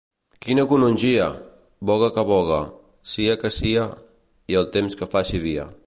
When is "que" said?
2.15-2.23, 3.45-3.55, 5.03-5.15